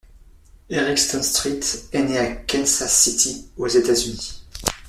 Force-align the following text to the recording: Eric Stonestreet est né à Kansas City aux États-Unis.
Eric 0.71 0.97
Stonestreet 0.97 1.89
est 1.91 2.01
né 2.01 2.17
à 2.17 2.35
Kansas 2.35 2.91
City 3.03 3.47
aux 3.55 3.67
États-Unis. 3.67 4.41